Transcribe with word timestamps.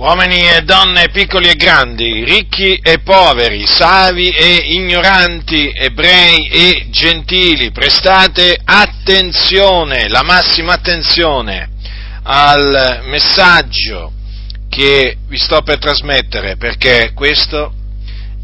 Uomini 0.00 0.48
e 0.48 0.62
donne, 0.62 1.10
piccoli 1.10 1.50
e 1.50 1.56
grandi, 1.56 2.24
ricchi 2.24 2.74
e 2.82 3.00
poveri, 3.00 3.66
savi 3.66 4.30
e 4.30 4.54
ignoranti, 4.68 5.70
ebrei 5.74 6.48
e 6.48 6.86
gentili, 6.88 7.70
prestate 7.70 8.58
attenzione, 8.64 10.08
la 10.08 10.22
massima 10.22 10.72
attenzione 10.72 11.68
al 12.22 13.02
messaggio 13.08 14.12
che 14.70 15.18
vi 15.28 15.36
sto 15.36 15.60
per 15.60 15.76
trasmettere, 15.76 16.56
perché 16.56 17.12
questo 17.12 17.74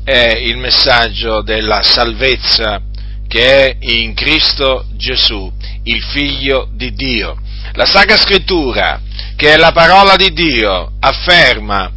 è 0.05 0.37
il 0.37 0.59
messaggio 0.59 1.41
della 1.41 1.83
salvezza 1.83 2.83
che 3.27 3.65
è 3.65 3.77
in 3.81 4.13
Cristo 4.13 4.85
Gesù, 4.93 5.51
il 5.85 6.03
Figlio 6.03 6.69
di 6.71 6.93
Dio. 6.93 7.35
La 7.73 7.85
Sacra 7.85 8.17
Scrittura 8.17 9.01
che 9.37 9.57
la 9.57 9.73
parola 9.73 10.17
di 10.17 10.33
Dio 10.33 10.93
afferma 10.99 11.91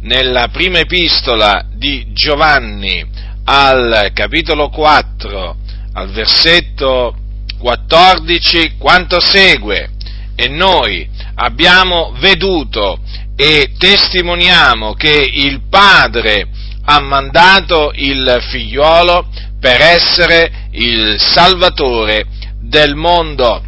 nella 0.00 0.48
prima 0.48 0.78
epistola 0.78 1.66
di 1.74 2.12
Giovanni 2.12 3.04
al 3.44 4.10
capitolo 4.14 4.68
4, 4.70 5.56
al 5.92 6.10
versetto 6.10 7.16
14, 7.58 8.76
quanto 8.78 9.20
segue. 9.20 9.90
E 10.34 10.48
noi 10.48 11.08
abbiamo 11.34 12.12
veduto 12.18 12.98
e 13.36 13.72
testimoniamo 13.76 14.94
che 14.94 15.30
il 15.32 15.62
Padre 15.68 16.48
ha 16.84 17.00
mandato 17.00 17.92
il 17.94 18.38
figliuolo 18.50 19.28
per 19.60 19.80
essere 19.80 20.68
il 20.72 21.16
Salvatore 21.18 22.26
del 22.60 22.94
mondo. 22.94 23.62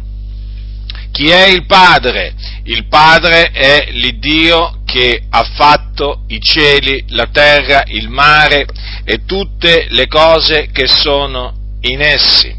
Chi 1.19 1.27
è 1.27 1.47
il 1.47 1.65
Padre? 1.65 2.33
Il 2.63 2.87
Padre 2.87 3.51
è 3.51 3.89
l'Iddio 3.91 4.83
che 4.85 5.23
ha 5.29 5.43
fatto 5.53 6.23
i 6.27 6.39
cieli, 6.39 7.03
la 7.09 7.27
terra, 7.27 7.83
il 7.87 8.07
mare 8.07 8.65
e 9.03 9.25
tutte 9.25 9.87
le 9.89 10.07
cose 10.07 10.69
che 10.71 10.87
sono 10.87 11.53
in 11.81 11.99
essi. 11.99 12.55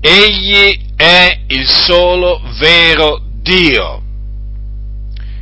Egli 0.00 0.92
è 0.94 1.40
il 1.48 1.66
solo 1.66 2.40
vero 2.60 3.20
Dio. 3.42 4.02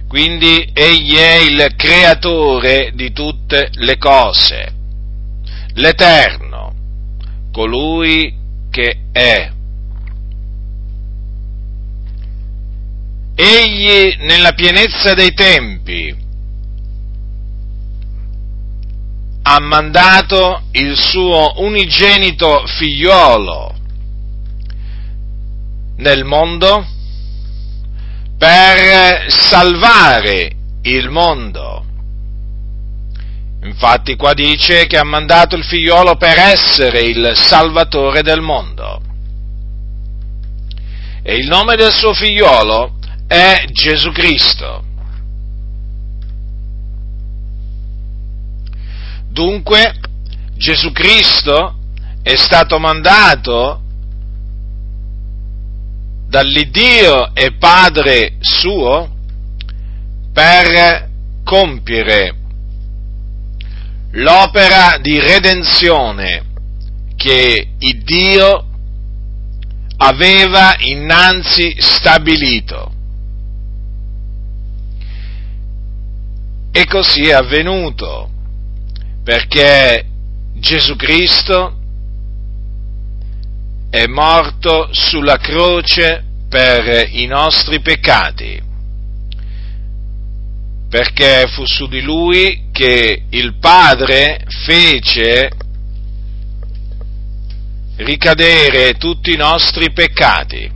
Quindi 0.08 0.70
egli 0.72 1.14
è 1.14 1.40
il 1.40 1.74
creatore 1.76 2.92
di 2.94 3.12
tutte 3.12 3.68
le 3.70 3.98
cose, 3.98 4.72
l'Eterno, 5.74 6.72
colui 7.52 8.34
che 8.70 9.08
è 9.12 9.56
egli 13.40 14.16
nella 14.22 14.52
pienezza 14.52 15.14
dei 15.14 15.32
tempi 15.32 16.12
ha 19.42 19.60
mandato 19.60 20.62
il 20.72 20.96
suo 20.96 21.52
unigenito 21.58 22.66
figliolo 22.66 23.76
nel 25.98 26.24
mondo 26.24 26.84
per 28.36 29.30
salvare 29.30 30.50
il 30.82 31.08
mondo. 31.08 31.84
Infatti 33.62 34.16
qua 34.16 34.34
dice 34.34 34.86
che 34.86 34.98
ha 34.98 35.04
mandato 35.04 35.54
il 35.54 35.64
figliolo 35.64 36.16
per 36.16 36.38
essere 36.38 37.02
il 37.02 37.32
salvatore 37.36 38.22
del 38.22 38.40
mondo. 38.40 39.00
E 41.22 41.36
il 41.36 41.46
nome 41.46 41.76
del 41.76 41.92
suo 41.92 42.12
figliolo 42.12 42.97
è 43.28 43.66
Gesù 43.70 44.10
Cristo. 44.10 44.82
Dunque 49.28 49.94
Gesù 50.56 50.90
Cristo 50.90 51.76
è 52.22 52.34
stato 52.34 52.78
mandato 52.80 53.82
dall'Iddio 56.26 57.34
e 57.34 57.52
Padre 57.52 58.36
suo 58.40 59.14
per 60.32 61.08
compiere 61.44 62.34
l'opera 64.12 64.98
di 65.00 65.20
redenzione 65.20 66.44
che 67.14 67.68
il 67.78 68.02
Dio 68.02 68.66
aveva 69.98 70.74
innanzi 70.78 71.74
stabilito. 71.78 72.97
E 76.78 76.86
così 76.86 77.26
è 77.26 77.32
avvenuto, 77.32 78.30
perché 79.24 80.06
Gesù 80.54 80.94
Cristo 80.94 81.76
è 83.90 84.06
morto 84.06 84.88
sulla 84.92 85.38
croce 85.38 86.24
per 86.48 87.08
i 87.10 87.26
nostri 87.26 87.80
peccati, 87.80 88.62
perché 90.88 91.48
fu 91.48 91.66
su 91.66 91.88
di 91.88 92.00
lui 92.00 92.68
che 92.70 93.24
il 93.28 93.58
Padre 93.58 94.44
fece 94.46 95.50
ricadere 97.96 98.92
tutti 98.92 99.32
i 99.32 99.36
nostri 99.36 99.90
peccati. 99.90 100.70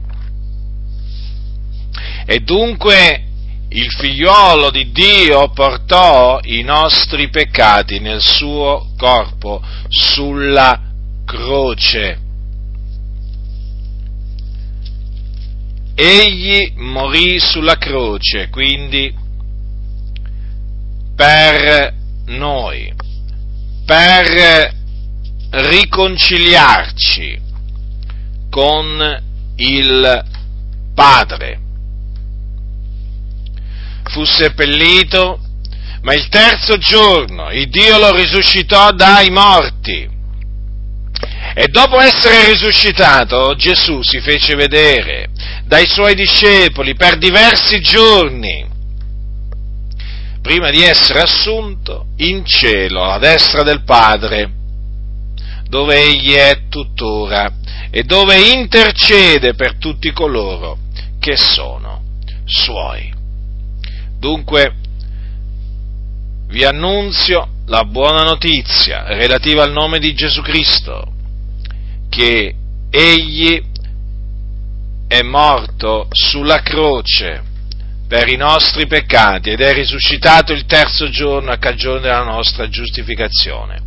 E 2.27 2.41
dunque 2.41 3.27
il 3.73 3.91
figliolo 3.91 4.71
di 4.71 4.91
Dio 4.93 5.49
portò 5.49 6.39
i 6.43 6.63
nostri 6.63 7.31
peccati 7.31 8.01
nel 8.01 8.21
suo 8.21 8.93
corpo 8.97 9.63
sulla 9.89 10.79
croce. 11.25 12.21
Egli 15.95 16.73
morì 16.77 17.39
sulla 17.39 17.77
croce, 17.77 18.49
quindi 18.51 19.15
per 21.15 21.95
noi, 22.27 22.93
per 23.87 24.75
riconciliarci 25.51 27.41
con 28.51 29.23
il 29.57 30.25
Padre 30.95 31.62
fu 34.05 34.25
seppellito, 34.25 35.39
ma 36.03 36.15
il 36.15 36.29
terzo 36.29 36.77
giorno 36.79 37.51
il 37.51 37.69
Dio 37.69 37.99
lo 37.99 38.13
risuscitò 38.15 38.93
dai 38.93 39.31
morti. 39.31 40.11
E 41.55 41.69
dopo 41.69 42.01
essere 42.01 42.51
risuscitato, 42.51 43.55
Gesù 43.57 44.03
si 44.03 44.21
fece 44.21 44.55
vedere 44.55 45.29
dai 45.65 45.87
suoi 45.87 46.15
discepoli 46.15 46.95
per 46.95 47.19
diversi 47.19 47.81
giorni, 47.81 48.67
prima 50.41 50.71
di 50.71 50.83
essere 50.83 51.21
assunto 51.21 52.07
in 52.17 52.45
cielo, 52.45 53.05
a 53.05 53.19
destra 53.19 53.63
del 53.63 53.85
Padre, 53.85 54.51
dove 55.69 55.95
egli 55.95 56.33
è 56.33 56.69
tuttora 56.69 57.51
e 57.91 58.03
dove 58.03 58.39
intercede 58.53 59.55
per 59.55 59.77
tutti 59.77 60.13
coloro 60.13 60.79
che 61.21 61.37
sono 61.37 62.03
suoi. 62.45 63.21
Dunque, 64.23 64.73
vi 66.47 66.65
annunzio 66.65 67.49
la 67.67 67.83
buona 67.83 68.23
notizia 68.23 69.03
relativa 69.03 69.65
al 69.65 69.73
nome 69.73 69.99
di 69.99 70.15
Gesù 70.15 70.43
Cristo, 70.43 71.13
che 72.09 72.55
Egli 72.89 73.61
è 75.09 75.23
morto 75.23 76.07
sulla 76.13 76.63
croce 76.63 77.43
per 78.07 78.29
i 78.29 78.37
nostri 78.37 78.87
peccati 78.87 79.51
ed 79.51 79.61
è 79.61 79.73
risuscitato 79.73 80.53
il 80.53 80.67
terzo 80.67 81.11
giorno 81.11 81.51
a 81.51 81.59
cagione 81.59 81.99
della 81.99 82.23
nostra 82.23 82.69
giustificazione. 82.69 83.81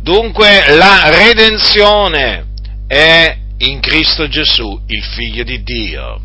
Dunque 0.00 0.74
la 0.78 1.10
redenzione 1.10 2.46
è 2.86 3.36
in 3.58 3.80
Cristo 3.80 4.28
Gesù, 4.28 4.80
il 4.86 5.02
Figlio 5.02 5.44
di 5.44 5.62
Dio. 5.62 6.20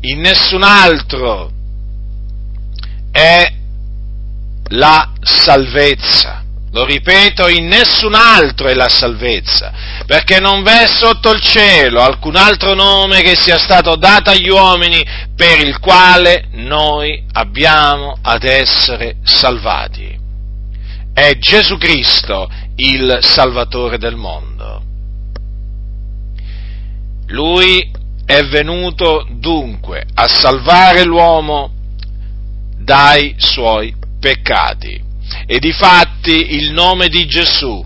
In 0.00 0.18
nessun 0.18 0.64
altro 0.64 1.60
è 3.22 3.52
la 4.68 5.12
salvezza. 5.20 6.40
Lo 6.72 6.86
ripeto, 6.86 7.48
in 7.48 7.66
nessun 7.68 8.14
altro 8.14 8.66
è 8.66 8.74
la 8.74 8.88
salvezza, 8.88 9.72
perché 10.06 10.40
non 10.40 10.62
v'è 10.62 10.86
sotto 10.88 11.30
il 11.30 11.40
cielo 11.42 12.00
alcun 12.00 12.34
altro 12.34 12.72
nome 12.72 13.20
che 13.20 13.36
sia 13.36 13.58
stato 13.58 13.94
dato 13.96 14.30
agli 14.30 14.48
uomini 14.48 15.04
per 15.36 15.60
il 15.60 15.78
quale 15.78 16.46
noi 16.52 17.22
abbiamo 17.32 18.16
ad 18.22 18.44
essere 18.44 19.16
salvati. 19.22 20.18
È 21.12 21.36
Gesù 21.36 21.76
Cristo 21.76 22.50
il 22.76 23.18
Salvatore 23.20 23.98
del 23.98 24.16
mondo. 24.16 24.82
Lui 27.26 27.90
è 28.24 28.42
venuto 28.44 29.26
dunque 29.28 30.06
a 30.14 30.26
salvare 30.26 31.04
l'uomo 31.04 31.81
dai 32.82 33.34
suoi 33.38 33.94
peccati. 34.20 35.00
E 35.46 35.58
difatti 35.58 36.54
il 36.54 36.72
nome 36.72 37.08
di 37.08 37.26
Gesù, 37.26 37.84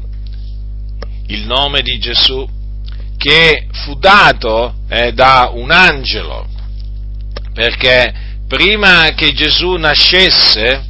il 1.28 1.46
nome 1.46 1.82
di 1.82 1.98
Gesù 1.98 2.48
che 3.16 3.66
fu 3.72 3.94
dato 3.94 4.75
eh, 4.88 5.12
da 5.12 5.50
un 5.52 5.70
angelo, 5.70 6.46
perché 7.52 8.12
prima 8.46 9.12
che 9.14 9.32
Gesù 9.32 9.75
nascesse, 9.75 10.84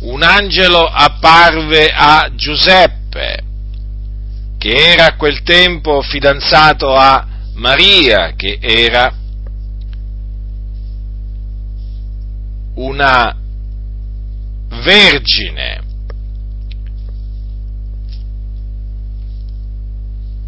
un 0.00 0.22
angelo 0.22 0.86
apparve 0.86 1.88
a 1.88 2.30
Giuseppe, 2.34 3.42
che 4.58 4.70
era 4.70 5.06
a 5.06 5.16
quel 5.16 5.42
tempo 5.42 6.02
fidanzato 6.02 6.94
a 6.94 7.26
Maria, 7.54 8.34
che 8.36 8.58
era 8.60 9.12
una 12.74 13.36
vergine. 14.82 15.82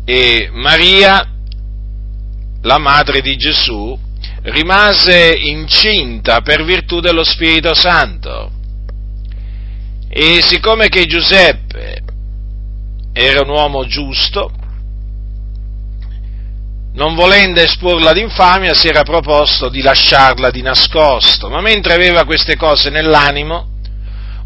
E 0.05 0.49
Maria, 0.53 1.29
la 2.63 2.79
madre 2.79 3.21
di 3.21 3.37
Gesù, 3.37 3.99
rimase 4.43 5.37
incinta 5.37 6.41
per 6.41 6.65
virtù 6.65 7.01
dello 7.01 7.25
Spirito 7.25 7.75
Santo. 7.75 8.53
E 10.09 10.41
siccome 10.43 10.89
che 10.89 11.05
Giuseppe 11.07 12.03
era 13.13 13.41
un 13.41 13.49
uomo 13.49 13.87
giusto, 13.87 14.53
non 16.97 17.15
volendo 17.15 17.61
esporla 17.61 18.13
d'infamia, 18.13 18.75
si 18.75 18.89
era 18.89 19.03
proposto 19.03 19.69
di 19.69 19.83
lasciarla 19.83 20.51
di 20.51 20.63
nascosto, 20.63 21.49
ma 21.49 21.61
mentre 21.61 21.93
aveva 21.93 22.25
queste 22.25 22.57
cose 22.57 22.89
nell'animo, 22.89 23.69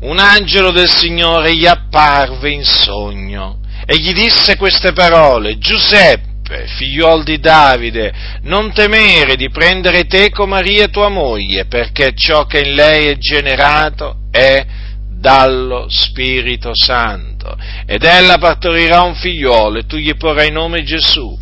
un 0.01 0.19
angelo 0.19 0.73
del 0.73 0.89
Signore 0.89 1.55
gli 1.55 1.67
apparve 1.67 2.51
in 2.51 2.65
sogno 2.65 3.61
e 3.87 3.97
gli 3.97 4.13
disse 4.13 4.57
queste 4.57 4.93
parole, 4.93 5.59
Giuseppe, 5.59 6.67
figliuol 6.77 7.23
di 7.23 7.39
Davide, 7.39 8.13
non 8.43 8.73
temere 8.73 9.37
di 9.37 9.49
prendere 9.51 10.07
teco 10.07 10.47
Maria 10.47 10.89
tua 10.89 11.09
moglie, 11.09 11.67
perché 11.67 12.13
ciò 12.15 12.47
che 12.47 12.61
in 12.61 12.75
lei 12.75 13.07
è 13.07 13.17
generato 13.17 14.23
è 14.33 14.67
dallo 15.09 15.87
Spirito 15.89 16.73
Santo. 16.75 17.57
Ed 17.87 18.03
ella 18.03 18.39
partorirà 18.39 19.03
un 19.03 19.15
figliolo 19.15 19.79
e 19.79 19.87
tu 19.87 19.97
gli 19.97 20.15
porrai 20.17 20.51
nome 20.51 20.83
Gesù, 20.83 21.39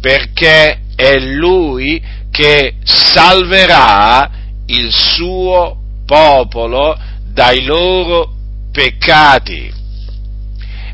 perché 0.00 0.80
è 0.94 1.18
lui 1.18 2.02
che 2.30 2.74
salverà 2.82 4.30
il 4.66 4.92
suo 4.92 5.76
popolo 6.06 6.98
dai 7.32 7.64
loro 7.64 8.34
peccati. 8.72 9.72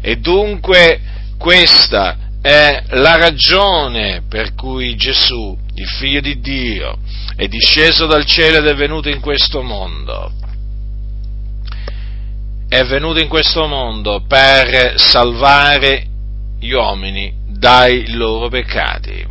E 0.01 0.17
dunque 0.17 1.01
questa 1.39 2.19
è 2.41 2.83
la 2.91 3.17
ragione 3.17 4.23
per 4.29 4.55
cui 4.55 4.95
Gesù, 4.97 5.57
il 5.75 5.87
figlio 5.87 6.21
di 6.21 6.41
Dio, 6.41 6.99
è 7.37 7.47
disceso 7.47 8.07
dal 8.07 8.27
cielo 8.27 8.59
ed 8.59 8.67
è 8.67 8.75
venuto 8.75 9.09
in 9.09 9.21
questo 9.21 9.63
mondo 9.63 10.33
è 12.75 12.83
venuto 12.87 13.21
in 13.21 13.29
questo 13.29 13.69
mondo 13.69 14.25
per 14.27 14.95
salvare 14.97 16.07
gli 16.59 16.73
uomini 16.73 17.33
dai 17.65 18.13
loro 18.13 18.51
peccati. 18.51 19.27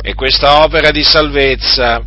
E 0.00 0.14
questa 0.14 0.64
opera 0.64 0.90
di 0.90 1.04
salvezza 1.04 2.02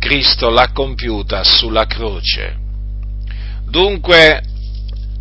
Cristo 0.00 0.50
l'ha 0.50 0.70
compiuta 0.72 1.44
sulla 1.44 1.86
croce. 1.86 2.56
Dunque, 3.70 4.42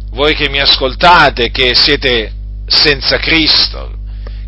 voi 0.10 0.34
che 0.34 0.50
mi 0.50 0.60
ascoltate, 0.60 1.52
che 1.52 1.76
siete 1.76 2.34
senza 2.66 3.18
Cristo, 3.18 3.96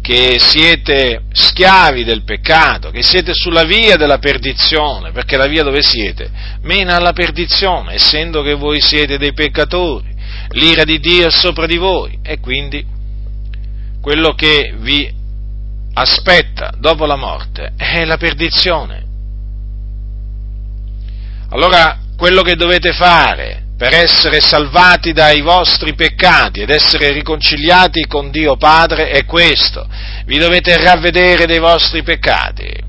che 0.01 0.37
siete 0.39 1.25
schiavi 1.31 2.03
del 2.03 2.23
peccato, 2.23 2.89
che 2.89 3.03
siete 3.03 3.35
sulla 3.35 3.63
via 3.63 3.95
della 3.95 4.17
perdizione, 4.17 5.11
perché 5.11 5.37
la 5.37 5.45
via 5.45 5.61
dove 5.61 5.83
siete 5.83 6.31
mena 6.63 6.95
alla 6.95 7.13
perdizione, 7.13 7.93
essendo 7.93 8.41
che 8.41 8.55
voi 8.55 8.81
siete 8.81 9.19
dei 9.19 9.33
peccatori, 9.33 10.11
l'ira 10.53 10.83
di 10.83 10.99
Dio 10.99 11.27
è 11.27 11.31
sopra 11.31 11.67
di 11.67 11.77
voi 11.77 12.17
e 12.23 12.39
quindi 12.39 12.97
quello 14.01 14.33
che 14.33 14.73
vi 14.77 15.11
aspetta 15.93 16.71
dopo 16.77 17.05
la 17.05 17.15
morte 17.15 17.73
è 17.75 18.05
la 18.05 18.17
perdizione. 18.17 19.05
Allora 21.49 21.99
quello 22.15 22.41
che 22.41 22.55
dovete 22.55 22.93
fare 22.93 23.63
per 23.77 23.93
essere 23.93 24.41
salvati 24.41 25.13
dai 25.13 25.41
vostri 25.41 25.95
peccati 25.95 26.59
ed 26.59 26.69
essere 26.69 27.11
riconciliati 27.11 28.05
con 28.07 28.29
Dio 28.29 28.57
Padre 28.57 29.09
è 29.09 29.23
questo. 29.25 29.87
Vi 30.25 30.37
dovete 30.37 30.75
ravvedere 30.77 31.45
dei 31.45 31.59
vostri 31.59 32.03
peccati 32.03 32.87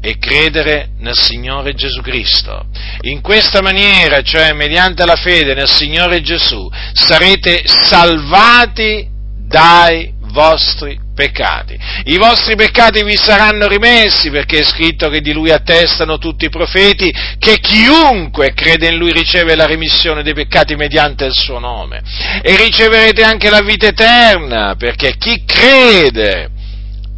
e 0.00 0.18
credere 0.18 0.90
nel 0.98 1.18
Signore 1.18 1.74
Gesù 1.74 2.02
Cristo. 2.02 2.66
In 3.00 3.20
questa 3.20 3.62
maniera, 3.62 4.22
cioè 4.22 4.52
mediante 4.52 5.04
la 5.04 5.16
fede 5.16 5.54
nel 5.54 5.68
Signore 5.68 6.20
Gesù, 6.20 6.70
sarete 6.92 7.62
salvati 7.64 9.08
dai 9.54 10.12
vostri 10.32 10.98
peccati. 11.14 11.78
I 12.06 12.16
vostri 12.16 12.56
peccati 12.56 13.04
vi 13.04 13.16
saranno 13.16 13.68
rimessi 13.68 14.30
perché 14.30 14.58
è 14.58 14.62
scritto 14.64 15.08
che 15.08 15.20
di 15.20 15.32
lui 15.32 15.52
attestano 15.52 16.18
tutti 16.18 16.46
i 16.46 16.50
profeti 16.50 17.14
che 17.38 17.60
chiunque 17.60 18.52
crede 18.52 18.88
in 18.88 18.96
lui 18.96 19.12
riceve 19.12 19.54
la 19.54 19.66
remissione 19.66 20.24
dei 20.24 20.34
peccati 20.34 20.74
mediante 20.74 21.24
il 21.26 21.32
suo 21.32 21.60
nome. 21.60 22.02
E 22.42 22.56
riceverete 22.56 23.22
anche 23.22 23.48
la 23.48 23.60
vita 23.60 23.86
eterna 23.86 24.74
perché 24.76 25.14
chi 25.18 25.44
crede 25.44 26.50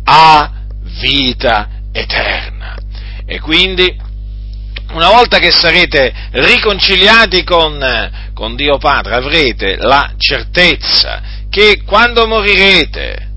ha 0.05 0.53
vita 1.01 1.71
eterna. 1.91 2.77
E 3.25 3.41
quindi 3.41 3.97
una 4.93 5.09
volta 5.09 5.39
che 5.39 5.53
sarete 5.53 6.13
riconciliati 6.33 7.43
con, 7.45 8.31
con 8.35 8.55
Dio 8.57 8.77
Padre 8.77 9.15
avrete 9.15 9.77
la 9.79 10.13
certezza 10.19 11.36
che 11.57 11.85
quando 11.87 12.27
morirete 12.27 13.31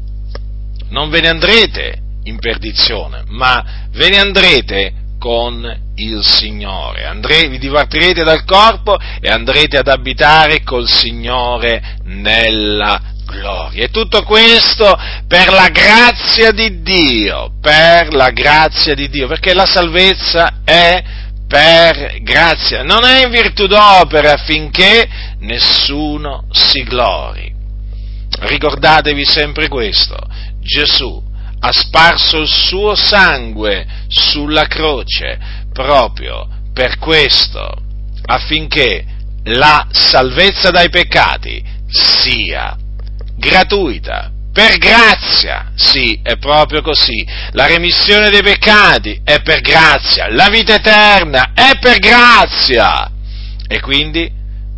non 0.90 1.10
ve 1.10 1.22
ne 1.22 1.30
andrete 1.30 2.02
in 2.24 2.38
perdizione, 2.38 3.24
ma 3.28 3.88
ve 3.92 4.10
ne 4.10 4.20
andrete 4.20 4.94
con 5.18 5.64
il 5.96 6.22
Signore. 6.22 7.06
Andre, 7.06 7.48
vi 7.48 7.58
dipartirete 7.58 8.26
dal 8.26 8.44
corpo 8.44 8.98
e 9.22 9.30
andrete 9.30 9.78
ad 9.78 9.88
abitare 9.88 10.64
col 10.64 10.90
Signore 10.90 11.96
nella 12.04 13.00
gloria. 13.26 13.86
E 13.86 13.90
tutto 13.90 14.24
questo 14.24 14.94
per 15.26 15.54
la 15.54 15.70
grazia 15.70 16.52
di 16.52 16.82
Dio, 16.82 17.54
per 17.62 18.14
la 18.14 18.32
grazia 18.32 18.96
di 18.96 19.08
Dio, 19.08 19.28
perché 19.28 19.54
la 19.54 19.66
salvezza 19.66 20.60
è 20.66 21.02
per 21.48 22.18
grazia, 22.22 22.84
non 22.84 23.06
è 23.06 23.24
in 23.24 23.32
virtù 23.32 23.66
d'opera 23.66 24.34
affinché 24.34 25.08
nessuno 25.40 26.48
si 26.52 26.84
glori. 26.84 27.59
Ricordatevi 28.40 29.26
sempre 29.26 29.68
questo, 29.68 30.18
Gesù 30.62 31.22
ha 31.62 31.72
sparso 31.74 32.38
il 32.38 32.48
suo 32.48 32.96
sangue 32.96 33.86
sulla 34.08 34.66
croce 34.66 35.38
proprio 35.74 36.48
per 36.74 36.98
questo, 36.98 37.70
affinché 38.26 39.06
la 39.44 39.88
salvezza 39.92 40.72
dai 40.72 40.90
peccati 40.90 41.62
sia 41.88 42.78
gratuita, 43.36 44.32
per 44.52 44.78
grazia, 44.78 45.72
sì, 45.76 46.20
è 46.22 46.38
proprio 46.38 46.82
così. 46.82 47.26
La 47.52 47.68
remissione 47.68 48.30
dei 48.30 48.42
peccati 48.42 49.22
è 49.24 49.42
per 49.42 49.62
grazia, 49.62 50.28
la 50.30 50.50
vita 50.50 50.76
eterna 50.76 51.52
è 51.54 51.78
per 51.80 51.98
grazia. 52.00 53.12
E 53.68 53.80
quindi 53.80 54.30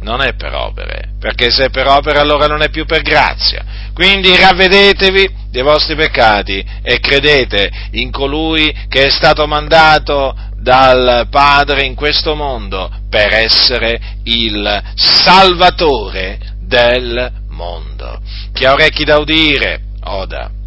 non 0.02 0.22
è 0.22 0.34
per 0.36 0.54
opere, 0.54 1.14
perché 1.20 1.50
se 1.52 1.66
è 1.66 1.70
per 1.70 1.88
opere 1.88 2.20
allora 2.20 2.48
non 2.48 2.62
è 2.62 2.70
più 2.70 2.86
per 2.86 3.02
grazia. 3.02 3.64
Quindi 3.94 4.36
ravvedetevi 4.36 5.40
dei 5.50 5.62
vostri 5.62 5.96
peccati 5.96 6.66
e 6.82 7.00
credete 7.00 7.70
in 7.92 8.12
colui 8.12 8.74
che 8.88 9.06
è 9.06 9.10
stato 9.10 9.46
mandato 9.48 10.36
dal 10.56 11.28
Padre 11.30 11.84
in 11.84 11.96
questo 11.96 12.36
mondo 12.36 12.90
per 13.10 13.34
essere 13.34 14.00
il 14.24 14.82
Salvatore 14.96 16.40
del 16.60 17.32
mondo. 17.50 18.22
Chi 18.54 18.66
ha 18.66 18.74
orecchi 18.74 19.04
da 19.04 19.18
udire, 19.18 19.82
oda. 20.04 20.61